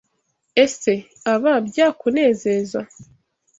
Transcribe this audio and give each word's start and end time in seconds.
Ese 0.63 0.93
aba 1.33 1.53
byakunezeza? 1.67 2.81